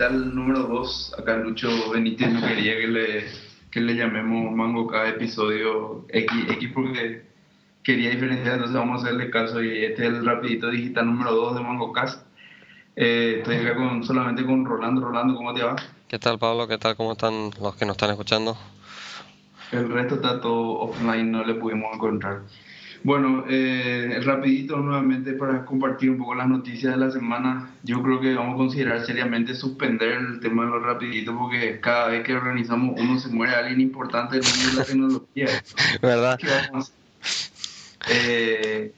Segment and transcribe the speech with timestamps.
[0.00, 1.14] digital número 2.
[1.18, 3.24] Acá Lucho Benítez no quería que le,
[3.70, 7.26] que le llamemos Mango cada episodio X, X porque
[7.82, 11.56] quería diferenciar, entonces vamos a hacerle caso y este es el rapidito digital número 2
[11.56, 12.26] de Mango Cast.
[12.96, 15.02] Eh, estoy acá con, solamente con Rolando.
[15.02, 15.76] Rolando, ¿cómo te va?
[16.08, 16.66] ¿Qué tal Pablo?
[16.66, 16.96] ¿Qué tal?
[16.96, 18.56] ¿Cómo están los que nos están escuchando?
[19.70, 22.40] El resto está todo offline, no le pudimos encontrar.
[23.02, 27.70] Bueno, eh, rapidito nuevamente para compartir un poco las noticias de la semana.
[27.82, 32.08] Yo creo que vamos a considerar seriamente suspender el tema de los rapiditos porque cada
[32.08, 35.46] vez que organizamos uno se muere alguien importante del mundo de la tecnología.
[36.02, 36.38] ¿Verdad?
[38.08, 38.92] Eh,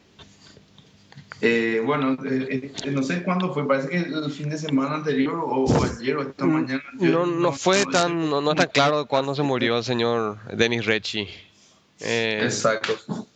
[1.44, 5.42] eh, bueno, eh, eh, no sé cuándo fue, parece que el fin de semana anterior
[5.44, 6.82] o, ayer o esta mm, mañana.
[7.00, 11.26] No, no, fue tan, no, no, tan claro cuándo se murió el señor Dennis Recci.
[11.98, 13.26] Exacto.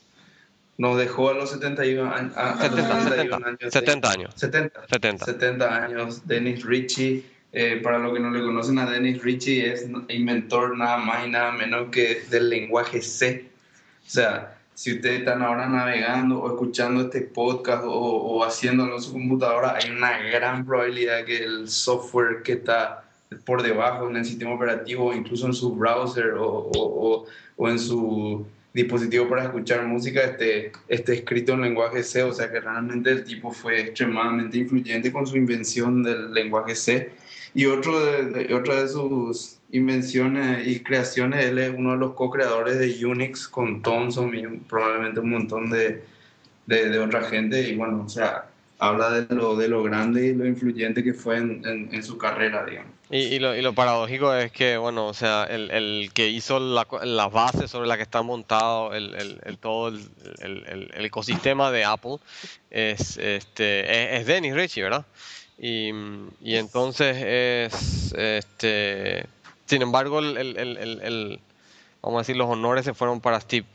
[0.79, 3.73] Nos dejó a los 71, a, a 70, 70, años.
[3.73, 4.35] 70 años.
[4.37, 5.25] 70, 70.
[5.25, 6.27] 70 años.
[6.27, 7.25] Dennis Ritchie.
[7.83, 11.53] para los que no le conocen a Dennis Ritchie, es inventor nada más y nada
[11.53, 13.49] menos que del lenguaje C.
[14.07, 19.03] O sea, si ustedes están ahora navegando o escuchando este podcast o, o haciéndolo en
[19.03, 23.03] su computadora, hay una gran probabilidad que el software que está
[23.47, 28.47] por debajo en el sistema operativo, incluso en su browser o, o, o en su
[28.77, 33.25] dispositivo para escuchar música esté, esté escrito en lenguaje C, o sea que realmente el
[33.25, 37.11] tipo fue extremadamente influyente con su invención del lenguaje C.
[37.55, 42.79] Y otro de, otra de sus invenciones y creaciones, él es uno de los co-creadores
[42.79, 46.05] de Unix con Thomson y probablemente un montón de,
[46.67, 47.59] de, otra gente.
[47.71, 51.39] Y bueno, o sea, habla de lo, de lo grande y lo influyente que fue
[51.39, 52.93] en, en, su carrera, digamos.
[53.09, 57.29] Y, y, lo, paradójico es que, bueno, o sea, el, el que hizo la, la,
[57.29, 62.19] base sobre la que está montado el, el todo el, ecosistema de Apple
[62.69, 65.07] es, este, es, es Dennis Ritchie, ¿verdad?
[65.57, 65.91] Y,
[66.41, 69.27] y, entonces es, este,
[69.67, 71.41] sin embargo, el,
[72.03, 73.67] vamos a decir, los honores se fueron para Steve.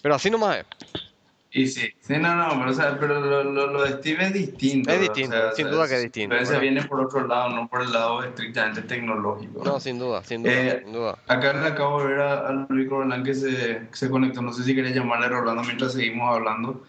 [0.00, 1.05] Pero así nomás es.
[1.56, 4.32] Y sí, sí, no, no, pero, o sea, pero lo, lo, lo, de Steve es
[4.34, 4.90] distinto.
[4.90, 6.34] Es distinto, sin duda que es distinto.
[6.34, 9.64] Pero ese viene por otro lado, no por el lado estrictamente tecnológico.
[9.64, 11.18] No, sin duda, sin duda, eh, sin duda.
[11.26, 14.52] Acá le acabo de ver a, a Luis Roland que se, que se conectó, no
[14.52, 16.84] sé si querés llamarle a Rolando mientras seguimos hablando.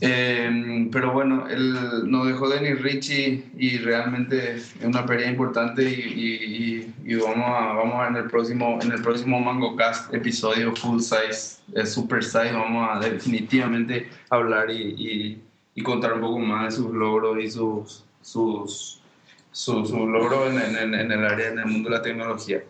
[0.00, 6.94] Eh, pero bueno, él nos dejó Denis Richie y realmente es una pérdida importante y,
[7.04, 10.76] y, y, vamos, a, vamos a en el próximo en el próximo Mango Cast episodio
[10.76, 15.40] full size, super size, vamos a definitivamente hablar y,
[15.82, 19.00] contar un poco más de sus logros y sus sus
[19.52, 22.62] sus, logros en, en, en el área, en el mundo de la tecnología.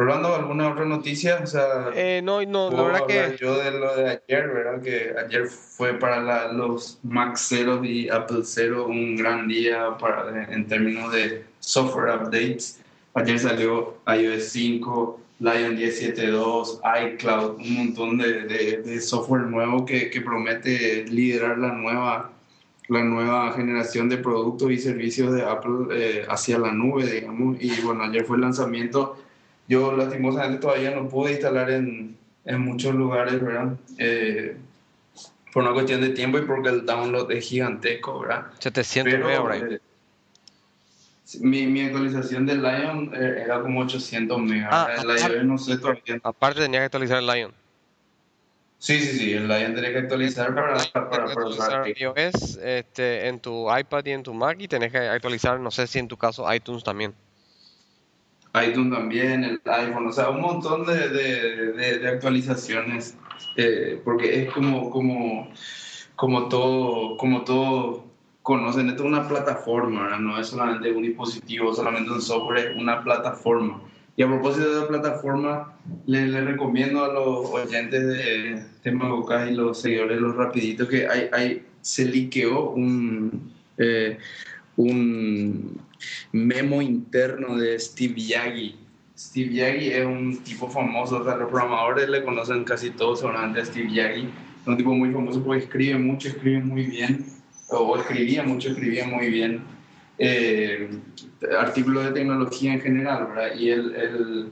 [0.00, 1.40] Rolando, ¿alguna otra noticia?
[1.42, 3.36] O sea, eh, no, no, la verdad que...
[3.38, 4.80] Yo de lo de ayer, ¿verdad?
[4.80, 10.66] Que ayer fue para los Mac 0 y Apple 0 un gran día para, en
[10.66, 12.80] términos de software updates.
[13.12, 16.80] Ayer salió iOS 5, Lion 10.7.2,
[17.12, 18.44] iCloud, un montón de,
[18.78, 22.30] de, software nuevo que, que, promete liderar la nueva,
[22.88, 27.58] la nueva generación de productos y servicios de Apple eh, hacia la nube, digamos.
[27.60, 29.18] Y bueno, ayer fue el lanzamiento
[29.70, 33.76] yo lastimosamente todavía no pude instalar en, en muchos lugares, ¿verdad?
[33.98, 34.56] Eh,
[35.52, 38.46] por una cuestión de tiempo y porque el download es gigantesco, ¿verdad?
[38.58, 39.80] 700 megas, eh,
[41.38, 44.70] mi, mi, actualización del Lion eh, era como 800 megas.
[44.72, 46.18] Ah, el Lion no sé todavía.
[46.24, 47.52] Aparte tenía que actualizar el Lion.
[48.80, 53.28] Sí, sí, sí, el Lion tenía que actualizar para, para, para, para usar iOS este,
[53.28, 56.08] en tu iPad y en tu Mac y tenés que actualizar, no sé si en
[56.08, 57.14] tu caso iTunes también
[58.54, 63.16] iTunes también, el iPhone, o sea, un montón de, de, de, actualizaciones,
[63.56, 65.48] eh, porque es como, como,
[66.16, 68.04] como, todo, como todo
[68.42, 73.02] conocen, esto es una plataforma, no es solamente un dispositivo, solamente un software, es una
[73.04, 73.82] plataforma.
[74.16, 75.72] Y a propósito de la plataforma,
[76.06, 81.06] les le recomiendo a los oyentes de, de y los seguidores de los rapiditos que
[81.06, 84.18] hay, hay, se liqueó un, eh,
[84.76, 85.80] un
[86.32, 88.76] memo interno de Steve Yagi.
[89.16, 93.60] Steve Yagi es un tipo famoso, o sea, los programadores le conocen casi todos seguramente
[93.60, 94.28] a Steve Yagi.
[94.62, 97.26] Es un tipo muy famoso porque escribe mucho, escribe muy bien,
[97.68, 99.62] o escribía mucho, escribía muy bien.
[100.18, 100.90] Eh,
[101.58, 103.54] artículos de tecnología en general, ¿verdad?
[103.56, 104.50] Y el, el,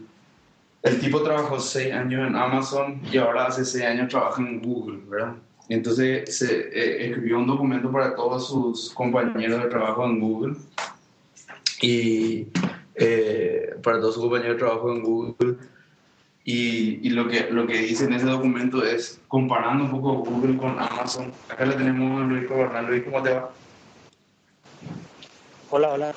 [0.82, 5.00] el tipo trabajó seis años en Amazon y ahora hace seis años trabaja en Google,
[5.08, 5.34] ¿verdad?
[5.68, 10.56] Entonces se eh, escribió un documento para todos sus compañeros de trabajo en Google
[11.82, 12.46] y
[12.94, 15.56] eh, para todos sus compañeros de trabajo en Google.
[16.44, 20.56] Y, y, lo, que, lo que dice en ese documento es comparando un poco Google
[20.56, 21.30] con Amazon.
[21.50, 22.48] Acá le tenemos a Luis
[22.88, 23.50] Luis, ¿cómo te va?
[25.68, 26.14] Hola, hola.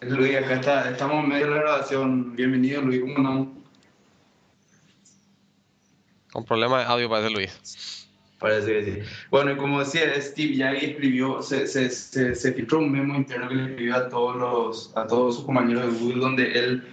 [0.00, 2.34] Luis, acá está, estamos en medio de la grabación.
[2.34, 3.52] Bienvenido, Luis, ¿cómo no?
[6.32, 8.05] Con problemas de audio parece Luis.
[8.38, 8.98] Parece que sí.
[9.30, 13.48] Bueno, y como decía, Steve Jagger escribió, se, se, se, se, filtró un memo interno
[13.48, 16.84] que le escribió a todos, los, a todos sus compañeros de Google, donde él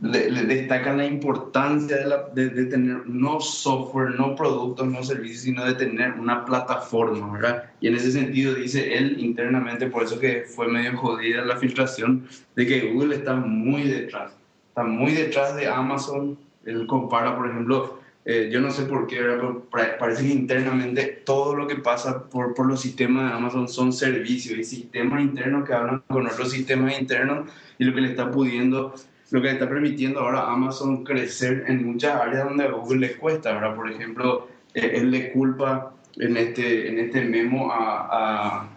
[0.00, 5.42] le, destaca la importancia de, la, de, de, tener no software, no productos, no servicios,
[5.42, 7.70] sino de tener una plataforma, ¿verdad?
[7.80, 12.26] Y en ese sentido dice él internamente, por eso que fue medio jodida la filtración,
[12.56, 14.32] de que Google está muy detrás,
[14.68, 16.36] está muy detrás de Amazon.
[16.66, 19.66] Él compara, por ejemplo, eh, yo no sé por qué, pero
[19.98, 24.58] parece que internamente todo lo que pasa por, por los sistemas de Amazon son servicios
[24.58, 28.94] y sistemas internos que hablan con otros sistemas internos y lo que le está pudiendo,
[29.30, 33.00] lo que le está permitiendo ahora a Amazon crecer en muchas áreas donde a Google
[33.00, 33.76] le cuesta, ¿verdad?
[33.76, 38.73] Por ejemplo, eh, él le culpa en este, en este memo a, a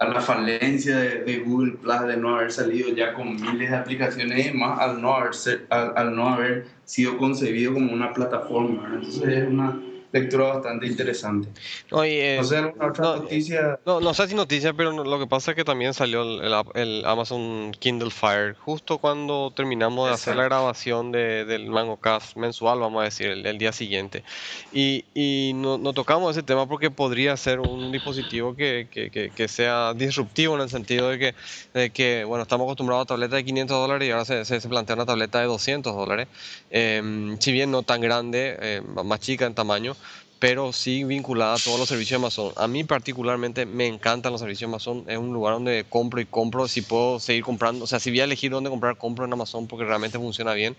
[0.00, 4.46] a la falencia de, Google Plus de no haber salido ya con miles de aplicaciones
[4.46, 5.32] y más al no haber,
[5.68, 8.90] al, al no haber sido concebido como una plataforma.
[8.94, 9.78] Entonces es una
[10.12, 11.48] lectura bastante interesante.
[11.90, 13.78] No, eh, otra no, noticia?
[13.86, 17.04] No, no sé si noticia, pero lo que pasa es que también salió el, el,
[17.04, 23.02] Amazon Kindle Fire justo cuando terminamos de hacer la grabación de, del MangoCast mensual, vamos
[23.02, 24.24] a decir, el, día siguiente.
[24.72, 29.94] Y, y no, tocamos ese tema porque podría ser un dispositivo que, que, que, sea
[29.94, 31.34] disruptivo en el sentido de que,
[31.74, 34.96] de que, bueno, estamos acostumbrados a tabletas de 500 dólares y ahora se, se, plantea
[34.96, 36.28] una tableta de 200 dólares.
[36.70, 39.96] Em, si bien no tan grande, eh, más chica en tamaño,
[40.40, 42.52] pero sí vinculada a todos los servicios de Amazon.
[42.56, 45.04] A mí particularmente me encantan los servicios de Amazon.
[45.06, 46.66] Es un lugar donde compro y compro.
[46.66, 49.66] Si puedo seguir comprando, o sea, si voy a elegir dónde comprar, compro en Amazon
[49.66, 50.76] porque realmente funciona bien.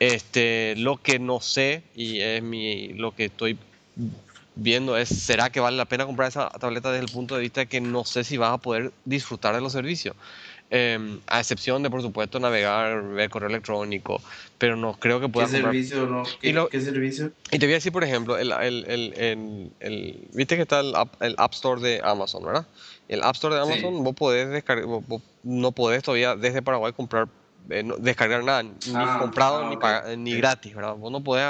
[0.00, 3.56] Este, lo que no sé y es mi, lo que estoy
[4.56, 7.60] viendo es, ¿será que vale la pena comprar esa tableta desde el punto de vista
[7.60, 10.16] de que no sé si vas a poder disfrutar de los servicios?
[10.70, 14.20] Em, a excepción de, por supuesto, navegar, ver correo electrónico,
[14.58, 16.06] pero no creo que pueda ¿Qué servicio?
[16.06, 16.24] No?
[16.42, 17.32] ¿Qué, y servicio?
[17.50, 20.94] Y te voy a decir, por ejemplo, el, el, el, el viste que está el
[20.94, 22.66] app, Store de Amazon, ¿verdad?
[23.08, 24.84] El App Store de Amazon, vos podés descargar,
[25.42, 27.28] no podés todavía desde Paraguay comprar
[27.70, 30.94] eh, descargar nada, ni ah, comprado ah, ni, ni gratis, ¿verdad?
[30.94, 31.44] Vos no podés,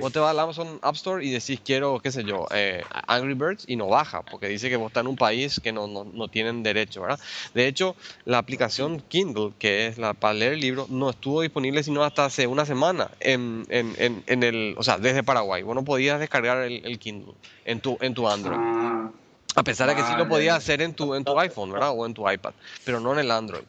[0.00, 3.34] vos, te vas al Amazon App Store y decís quiero, qué sé yo, eh, Angry
[3.34, 6.04] Birds y no baja, porque dice que vos estás en un país que no, no,
[6.04, 7.20] no, tienen derecho, ¿verdad?
[7.52, 7.94] De hecho,
[8.24, 12.24] la aplicación Kindle, que es la para leer el libro, no estuvo disponible sino hasta
[12.24, 15.62] hace una semana en, en, en, el, o sea, desde Paraguay.
[15.62, 17.34] Vos no podías descargar el, Kindle
[17.66, 18.58] en tu, en tu Android.
[18.58, 19.10] Ah,
[19.56, 21.90] a pesar de que sí lo podías hacer en tu, en tu iPhone, ¿verdad?
[21.94, 22.54] O en tu iPad,
[22.84, 23.64] pero no en el Android.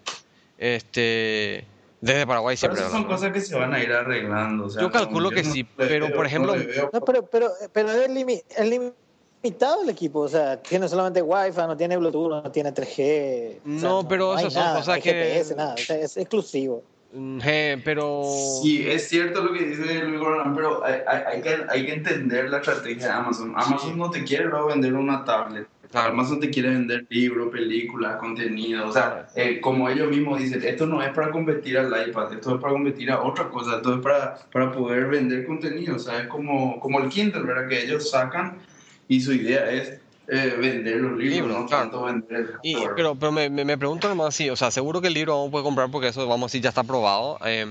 [0.60, 1.66] Este,
[2.02, 2.82] desde Paraguay siempre.
[2.90, 4.68] son cosas que se van a ir arreglando.
[4.70, 6.54] yo calculo que sí, pero por ejemplo.
[6.92, 11.96] No, pero, pero, pero es, limitado el equipo, o sea, tiene solamente Wi-Fi, no tiene
[11.96, 13.60] Bluetooth, no tiene 3G.
[13.64, 15.14] No, pero esas son cosas que.
[15.14, 16.84] GPS, nada, es exclusivo.
[17.14, 17.40] Mm,
[17.86, 18.24] pero.
[18.62, 22.50] Sí, es cierto lo que dice Luis Gordon, pero hay, hay, que, hay que entender
[22.50, 23.54] la estrategia de Amazon.
[23.56, 28.88] Amazon no te quiere vender una tablet Amazon te quiere vender libros, películas, contenido.
[28.88, 32.56] O sea, eh, como ellos mismos dicen, esto no es para competir al iPad, esto
[32.56, 35.96] es para competir a otra cosa, esto es para, para poder vender contenido.
[35.96, 37.68] O sea, es como, como el Kindle, ¿verdad?
[37.68, 38.60] Que ellos sacan
[39.08, 43.50] y su idea es eh, vender los libros, no tanto vender y, Pero, pero me,
[43.50, 46.10] me, pregunto nomás si, o sea, seguro que el libro vamos a poder comprar porque
[46.10, 47.40] eso, vamos a decir, ya está probado.
[47.46, 47.66] Eh,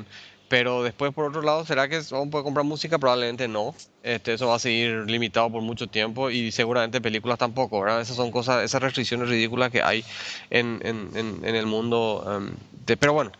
[0.48, 2.98] pero después, por otro lado, ¿será que vamos a poder comprar música?
[2.98, 3.74] Probablemente no.
[4.02, 8.00] Este, eso va a seguir limitado por mucho tiempo y seguramente películas tampoco, ¿verdad?
[8.00, 10.04] Esas son cosas, esas restricciones ridículas que hay
[10.48, 11.10] en, en,
[11.44, 12.24] en, el mundo.
[12.26, 13.32] Em, pero bueno,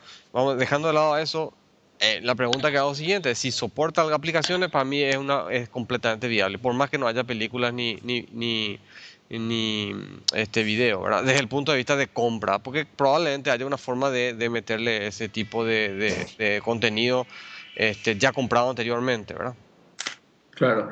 [0.57, 1.55] dejando de lado eso.
[2.01, 6.29] Eh, la pregunta que hago siguiente, si soporta aplicaciones, para mí es, una, es completamente
[6.29, 6.57] viable.
[6.57, 8.79] Por más que no haya películas ni, ni, ni
[9.31, 9.95] ni
[10.35, 11.23] este video, ¿verdad?
[11.23, 15.07] Desde el punto de vista de compra, porque probablemente haya una forma de, de meterle
[15.07, 17.27] ese tipo de, de, contenido
[17.77, 19.55] este, ya comprado anteriormente, ¿verdad?
[20.51, 20.91] Claro.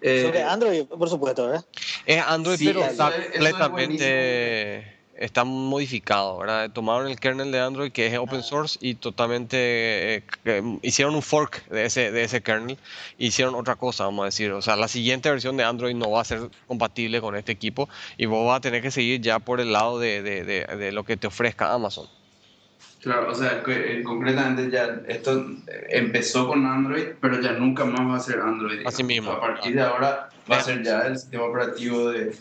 [0.00, 1.64] Eh, Android, por supuesto, ¿verdad?
[2.04, 6.70] Es Android, pero está completamente está modificado, ¿verdad?
[6.70, 9.56] Tomaron el kernel de Android que es open source y totalmente
[10.44, 12.78] eh, hicieron un fork de ese, de ese kernel,
[13.18, 14.52] hicieron otra cosa, vamos a decir.
[14.52, 17.88] O sea, la siguiente versión de Android no va a ser compatible con este equipo
[18.16, 21.04] y vos vas a tener que seguir ya por el lado de, de, de, lo
[21.04, 22.06] que te ofrezca Amazon.
[23.00, 25.46] Claro, o sea, que, eh, concretamente ya esto
[25.90, 28.86] empezó con Android, pero ya nunca más va a ser Android.
[28.86, 29.30] Así mismo.
[29.30, 32.34] A partir de ahora va a ser ya el sistema operativo de,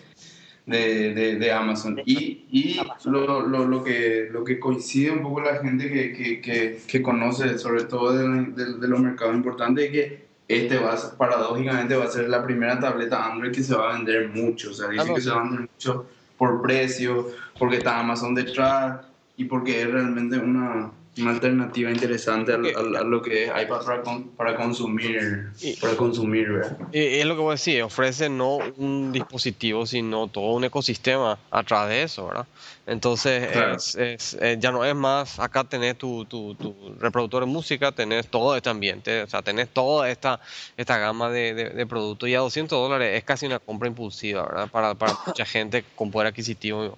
[0.66, 2.02] de, de, Amazon.
[2.06, 6.42] Y, y lo, lo, lo, que, lo que coincide un poco la gente que, que,
[6.42, 11.18] que, que conoce, sobre todo de, de, los mercados importantes, es que este va a,
[11.18, 14.72] paradójicamente va a ser la primera tableta Android que se va a vender mucho.
[14.72, 16.06] O sea, dice que se va a vender mucho
[16.38, 19.06] por precio, porque está Amazon detrás.
[19.36, 24.04] y porque es realmente una, una alternativa interesante a, a- a lo que iPad para,
[24.36, 26.78] para consumir, Y- para consumir, ¿verdad?
[26.92, 31.38] Y es lo que voy a decir, ofrece no un dispositivo, sino todo un ecosistema
[31.52, 32.48] atrás de eso, ¿verdad?
[32.88, 33.76] Entonces, Claro.
[33.76, 37.92] es, es, eh, ya no es más, acá tenés tu, tu, tu reproductor de música,
[37.92, 40.40] tenés todo este ambiente, o sea, tenés toda esta,
[40.78, 44.44] esta gama de, de, de productos y a 200 dólares es casi una compra impulsiva,
[44.44, 44.68] ¿verdad?
[44.70, 46.98] Para, para mucha gente con poder adquisitivo.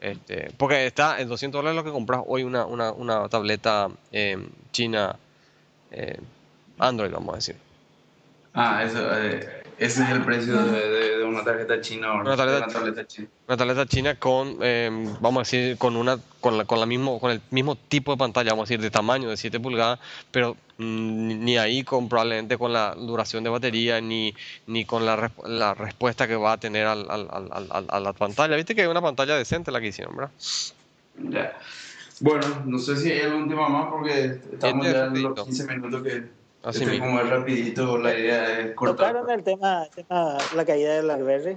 [0.00, 4.38] Este, porque está en 200 dólares lo que compras hoy una, una, una tableta eh,
[4.72, 5.14] china
[5.90, 6.18] eh,
[6.78, 7.56] Android, vamos a decir.
[8.54, 12.36] Ah, eso, eh, ese es el precio de, de- de una tarjeta china o Una
[12.36, 13.28] tarjeta- china.
[13.48, 14.88] Una tableta china con, eh,
[15.20, 18.18] vamos a decir, con una, con la, con la mismo, con el mismo tipo de
[18.18, 19.98] pantalla, vamos a decir, de tamaño de 7 pulgadas,
[20.30, 24.34] pero mm, ni ahí con probablemente con la duración de batería, ni,
[24.68, 27.28] ni con la, la respuesta que va a tener al, al-
[27.70, 28.54] al- a la pantalla.
[28.56, 30.30] Viste que es una pantalla decente la que hicieron, ¿verdad?
[31.18, 31.58] Ya.
[32.20, 35.66] Bueno, no sé si hay algún tema más porque estamos Este ya en los 15
[35.66, 37.06] minutos que Así este mismo.
[37.06, 38.96] como es rapidito, la idea es cortar.
[39.14, 41.54] Tocaron el tema, el tema la caída de BlackBerry.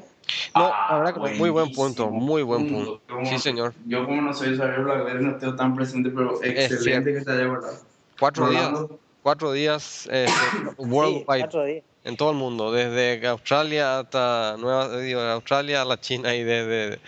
[0.55, 2.99] No, Ah, la verdad que muy buen punto, muy buen punto.
[2.99, 3.13] punto.
[3.13, 3.73] Como- Sí, señor.
[3.85, 7.05] Yo como no soy usuario de BlackBerry no estoy tan presente, pero excelente cierto.
[7.19, 7.77] que te haya guardado.
[8.19, 11.25] Cuatro días, Rolando, cuatro días eh, Sí, worldwide.
[11.25, 11.83] cuatro días.
[12.05, 16.99] en todo el mundo, desde Australia hasta Nueva, digo, Australia a la China y desde,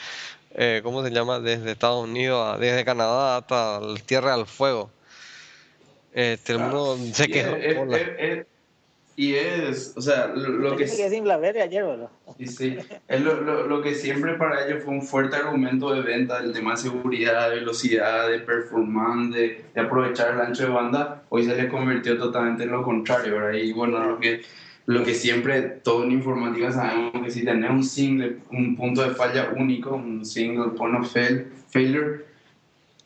[0.55, 1.39] eh, ¿cómo se llama?
[1.39, 4.89] Desde Estados Unidos, a- desde Canadá hasta la Tierra del Fuego.
[6.15, 7.55] Este, el mundo se y quedó.
[7.57, 8.45] es- es- es-
[9.17, 12.09] y es, o sea, lo, lo que quedé sin BlackBerry ayer, ¿verdad?
[12.39, 16.01] Y sí, es lo, lo, lo que siempre para ellos fue un fuerte argumento de
[16.01, 20.69] venta, el tema de seguridad, de velocidad, de performance, de, de aprovechar el ancho de
[20.69, 23.53] banda, hoy se les convirtió totalmente en lo contrario, ¿verdad?
[23.59, 24.41] Y bueno, lo que,
[24.85, 29.15] lo que siempre todo en informática sabemos que si tenés un single, un punto de
[29.15, 32.25] falla único, un single point of fail, failure,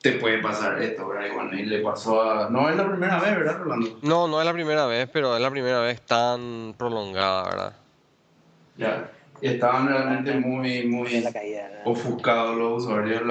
[0.01, 1.27] te puede pasar esto, ¿verdad?
[1.29, 2.49] Y bueno, y le pasó a...
[2.49, 3.99] No es la primera vez, ¿verdad, Rolando?
[4.01, 7.73] No, no es la primera vez, pero es la primera vez tan prolongada, ¿verdad?
[8.77, 11.19] Ya, estaban realmente muy, muy...
[11.21, 11.63] la caída.
[11.63, 11.69] ¿verdad?
[11.85, 13.21] ofuscados los usuarios.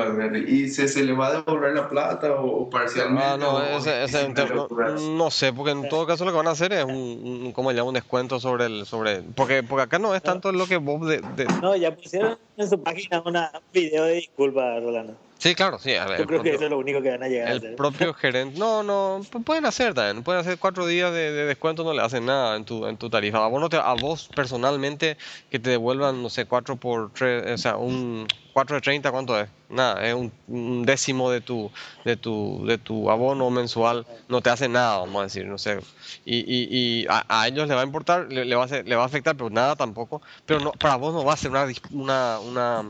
[0.48, 3.22] ¿Y se, se le va a devolver la plata o, o parcialmente?
[3.24, 6.06] Ah, no, o- ese, ese es un o- tema- no, no sé, porque en todo
[6.06, 7.88] caso lo que van a hacer es un, un ¿cómo se llama?
[7.88, 11.18] Un descuento sobre el, sobre, porque, porque acá no es tanto lo que vos de,
[11.18, 15.14] de- No, ya pusieron en su página una un video de disculpas, Rolando.
[15.38, 17.10] Sí, claro, sí, a ver, Yo el creo que propio- eso es lo único que
[17.10, 17.76] van a llegar a El hacer.
[17.76, 21.84] propio gerente, no, no, pu- pueden hacer también, pueden hacer cuatro días de, de descuento,
[21.84, 23.44] no le hacen nada en tu, en tu tarifa.
[23.44, 25.16] A vos, no te- a vos personalmente
[25.50, 29.38] que te devuelvan, no sé, cuatro por tres, o sea, un cuatro de 30, ¿cuánto
[29.38, 29.48] es?
[29.68, 31.70] Nada, es un, un décimo de tu,
[32.04, 35.78] de tu, de tu abono mensual, no te hace nada, vamos a decir, no sé.
[36.24, 38.88] Y, y, y a, a ellos le va a importar, le, le va a hacer-
[38.88, 40.22] le va a afectar, pero nada tampoco.
[40.44, 42.84] Pero no, para vos no va a ser una, una, una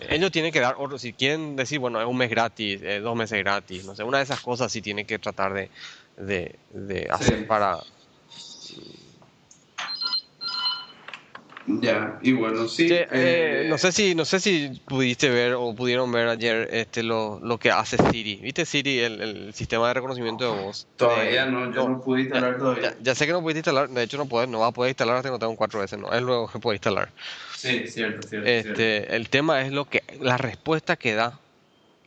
[0.00, 3.16] ellos tienen que dar otro, si quieren decir, bueno, es un mes gratis, eh, dos
[3.16, 5.70] meses gratis, no sé, una de esas cosas sí tienen que tratar de,
[6.16, 7.44] de, de hacer Sí.
[7.46, 7.78] para...
[11.80, 12.88] Ya, y bueno, sí.
[12.88, 16.68] Che, eh, eh, no sé si no sé si pudiste ver o pudieron ver ayer
[16.72, 18.36] este lo, lo que hace Siri.
[18.36, 20.86] ¿Viste Siri, el, el sistema de reconocimiento de voz?
[20.96, 22.90] Todavía Eh, no, yo no, pude instalar todavía.
[22.90, 24.90] Ya, ya sé que no pudiste instalar, de hecho no puedes, no vas a poder
[24.90, 27.10] instalar hasta que no tenga un 4S, no, es luego que puedes instalar.
[27.54, 28.28] Sí, cierto, cierto.
[28.28, 28.48] cierto.
[28.48, 31.38] Este, el tema es lo que la respuesta que da,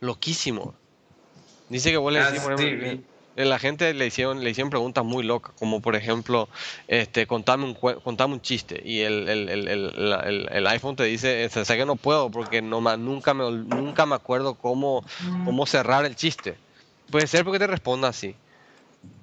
[0.00, 0.74] loquísimo.
[1.68, 3.11] Dice que vos le Ah, decís, por sí, ejemplo, vi.
[3.34, 6.48] La gente le hicieron, le hicieron preguntas muy locas, como por ejemplo,
[6.86, 10.96] este, contame un, contame un chiste, y el, el, el, el, la- el- el iPhone
[10.96, 15.04] te dice, sé que no puedo porque no nunca me, nunca me acuerdo cómo,
[15.44, 16.58] cómo cerrar el chiste.
[17.10, 18.36] Puede ser porque te responda así.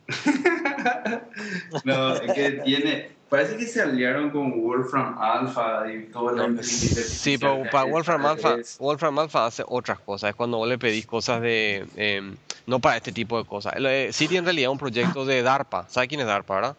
[1.83, 3.18] No, es que tiene.
[3.29, 7.83] Parece que se aliaron con Wolfram Alpha y todo la inteligencia Sí, artificial pero para
[7.83, 8.57] Wolfram Alpha.
[8.79, 10.31] Wolfram Alpha hace otras cosas.
[10.31, 11.85] Es cuando vos le pedís cosas de.
[11.95, 13.75] em, no para este tipo de cosas.
[14.15, 15.87] Siri en realidad es un proyecto de DARPA.
[15.89, 16.75] ¿Sabes quién es DARPA, verdad?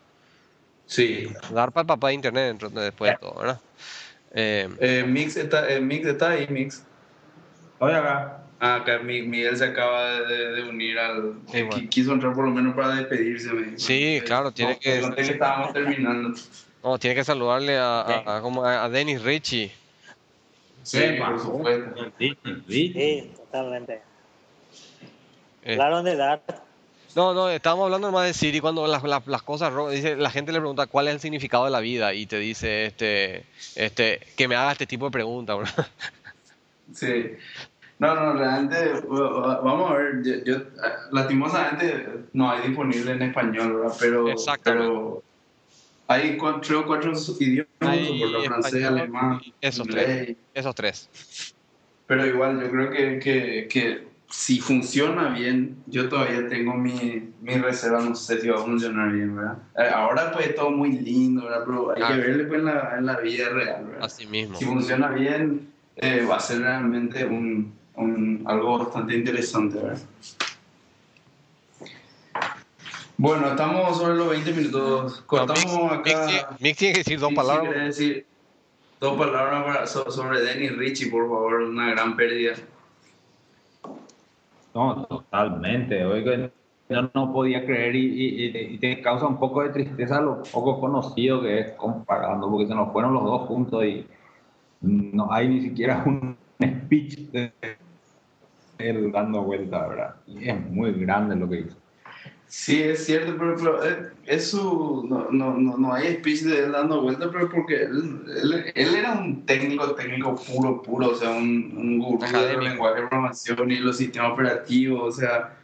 [0.87, 1.33] Sí.
[1.51, 3.61] DARPA, el papá de Internet, después de todo, ¿verdad?
[4.33, 6.83] Eh, Mix, está, eh, Mix está ahí, Mix.
[7.79, 8.40] Oye, acá.
[8.63, 11.33] Ah, acá Mi- Miguel se acaba de, de unir al.
[11.51, 11.89] Sí, bueno.
[11.89, 13.53] Quiso entrar por lo menos para despedirse.
[13.55, 13.79] me dijo.
[13.79, 16.39] Sí, claro, tiene no, que- que estábamos terminando.
[16.85, 19.73] no, tiene que saludarle a, a, a- como a- a Dennis Richie.
[20.83, 21.31] Sí, Sepa.
[21.31, 22.13] por supuesto.
[22.69, 24.03] Sí, totalmente.
[25.63, 26.43] Eh, Hablaron de dar.
[27.17, 30.53] No, no, estábamos hablando más de Siri cuando las, las, las cosas, dice, la gente
[30.53, 34.47] le pregunta cuál es el significado de la vida y te dice, este, este, que
[34.49, 35.59] me haga este tipo de preguntas.
[36.95, 37.33] Sí.
[38.01, 38.77] No, no, realmente,
[39.09, 40.63] vamos a ver, yo, yo,
[41.13, 43.95] lastimosamente no hay disponible en español, ¿verdad?
[44.01, 44.25] Pero,
[44.65, 45.23] pero
[46.07, 50.07] hay cuatro, tres o cuatro idiomas, Hay francés, alemán, esos inglés.
[50.07, 50.37] tres.
[50.55, 51.11] Esos tres.
[52.07, 57.55] Pero igual, yo creo que, que, que si funciona bien, yo todavía tengo mi, mi
[57.57, 59.59] reserva, no sé si va a funcionar bien, ¿verdad?
[59.77, 61.65] Eh, ahora pues todo muy lindo, ¿verdad?
[61.67, 62.09] Pero hay Ah.
[62.15, 64.05] que verle pues en la, en la vida real, ¿verdad?
[64.05, 64.57] Así mismo.
[64.57, 69.99] Si funciona bien, eh, va a ser realmente un, un- algo bastante interesante, ¿verdad?
[73.17, 75.21] Bueno, estamos sobre los 20 minutos.
[75.27, 76.57] Cortamos No, Mick- acá.
[76.59, 77.69] Mick tiene- que decir dos Sí, sí, palabras.
[77.69, 78.27] quería decir
[78.99, 82.55] dos palabras para- so- sobre Dennis Richie, por favor, una gran pérdida.
[84.75, 86.03] No, totalmente.
[86.05, 86.51] Oiga,
[86.89, 91.43] yo no podía creer y, y te causa un poco de tristeza lo poco conocido
[91.43, 94.07] que es comparando, porque se nos fueron los dos juntos y
[94.81, 97.53] no hay ni siquiera un speech de
[98.81, 100.15] él dando vuelta, ¿verdad?
[100.27, 101.77] Y es muy grande lo que hizo.
[102.51, 106.65] Sí, es cierto, pero, pero eh, es su, no, no, no, no hay speech de
[106.65, 111.15] él dando vueltas, pero porque él, él, él era un técnico, técnico puro, puro, o
[111.15, 115.57] sea, un, un gurú del lenguaje de programación y los sistemas operativos, o sea,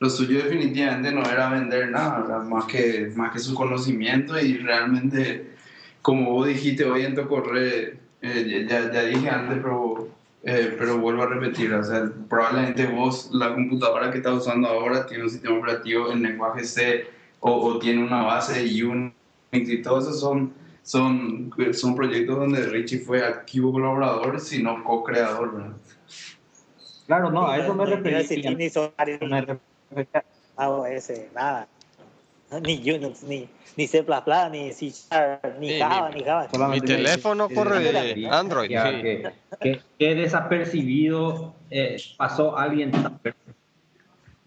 [0.00, 2.42] lo suyo definitivamente no era vender nada, ¿verdad?
[2.44, 5.52] más que, más que su conocimiento y realmente,
[6.02, 10.08] como vos dijiste hoy en tu correo, eh, ya, ya dije antes, pero,
[10.46, 15.06] eh, pero vuelvo a repetir, o sea, probablemente vos, la computadora que estás usando ahora
[15.06, 17.06] tiene un sistema operativo en lenguaje C
[17.40, 19.14] o, o tiene una base de Unix
[19.52, 25.76] y todos esos son, son, son proyectos donde Richie fue activo colaborador, sino co-creador, ¿verdad?
[27.06, 28.50] Claro, no, a eso me No a refería.
[28.52, 30.24] ni Solaris, Me refería-
[30.56, 31.68] AOS, nada.
[32.62, 34.04] Ni Unix, ni, ni C++,
[34.52, 36.48] ni C Sharp, ni Sí, Java, mi- ni Java.
[36.68, 38.68] Mi teléfono corre de Android.
[38.68, 39.02] que, sí.
[39.02, 42.92] que, que- que desapercibido eh, pasó alguien.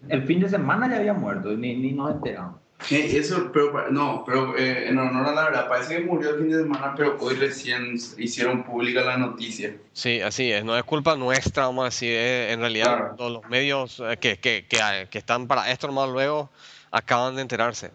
[0.08, 2.60] El fin de semana ya había muerto, ni, ni nos enteramos.
[2.90, 6.36] Eh, Eso, pero no, pero eh, en honor a la verdad, parece que murió el
[6.38, 9.74] fin de semana, pero hoy recién hicieron pública la noticia.
[9.92, 10.64] Sí, así es.
[10.64, 12.10] No es culpa nuestra, vamos a decir.
[12.12, 13.14] eh, en realidad, Claro.
[13.16, 16.50] todos los medios eh, que, que, que, que están para esto más luego
[16.90, 17.90] acaban de enterarse.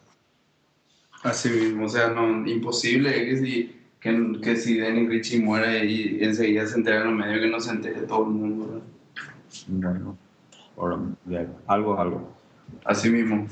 [1.24, 6.24] Así mismo, o sea, no, imposible que si, que, que si Danny Richie muere y
[6.24, 8.82] enseguida se entera en los medios que no se entere todo el mundo.
[11.26, 12.34] ya, algo, algo.
[12.84, 13.48] Así mismo.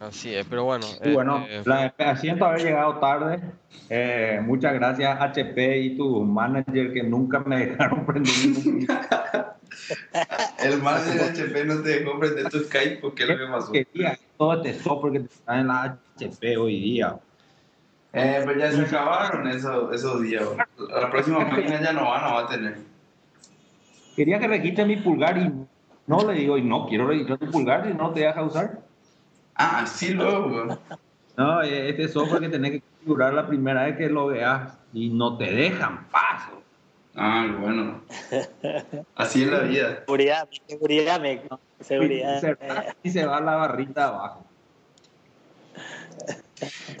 [0.00, 0.86] Así es, pero bueno.
[1.04, 3.40] Y bueno, este, la, siento haber llegado tarde.
[3.90, 8.32] Eh, muchas gracias HP y tu manager que nunca me dejaron prender
[10.62, 13.72] El más de HP no te dejó prender tu Skype porque lo que pasó.
[13.72, 17.18] quería todo este software que está en la HP hoy día.
[18.12, 20.44] Eh, pues ya se acabaron esos, esos días.
[20.78, 22.78] La próxima máquina ya no va, no va a tener.
[24.16, 25.52] Quería que registre mi pulgar y
[26.06, 28.80] no le digo, y no quiero registrar tu pulgar si no te deja usar.
[29.54, 30.78] Ah, sí, luego.
[31.36, 35.10] No, eh, este software que tenés que configurar la primera vez que lo veas y
[35.10, 36.62] no te dejan paso.
[37.22, 38.00] Ah, bueno.
[39.14, 39.98] Así es la vida.
[40.06, 41.42] Seguridad, seguridad, me,
[41.78, 42.38] seguridad.
[42.38, 42.56] Y se,
[43.02, 44.46] y se va la barrita abajo.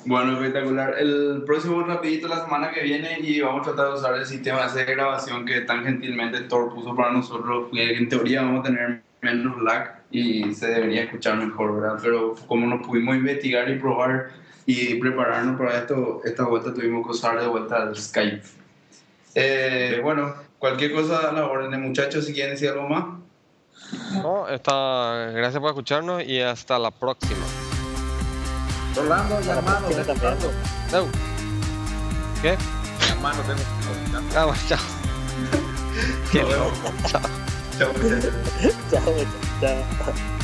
[0.04, 0.94] Bueno, espectacular.
[0.98, 4.68] El próximo rapidito la semana que viene y vamos a tratar de usar el sistema
[4.68, 7.70] de grabación que tan gentilmente Thor puso para nosotros.
[7.72, 11.98] que En teoría vamos a tener menos lag y se debería escuchar mejor, ¿verdad?
[12.02, 14.28] Pero como no pudimos investigar y probar
[14.66, 18.59] y prepararnos para esto, esta vuelta tuvimos que usar de vuelta el Skype.
[19.34, 23.04] Eh, bueno, cualquier cosa a la orden de muchachos, si quieren decir algo más.
[24.22, 27.40] no, está, gracias por escucharnos y hasta la próxima.
[28.96, 30.34] Rolando, hermano, tiene también.
[30.90, 31.06] Chau.
[32.42, 32.56] ¿Qué?
[33.10, 34.78] hermano, tengo- Ah, bueno, chao.
[36.32, 36.72] Qué loco.
[37.06, 37.20] Chao.
[37.80, 37.92] Chao,
[38.90, 39.04] chao,
[39.60, 40.39] chao.